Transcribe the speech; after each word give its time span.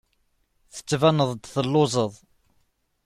Tettbaneḍ-d 0.75 1.41
telluẓeḍ. 1.53 2.13